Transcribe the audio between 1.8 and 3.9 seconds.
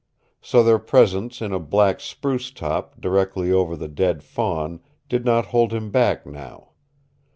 spruce top directly over the